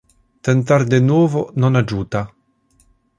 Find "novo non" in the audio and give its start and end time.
1.11-1.71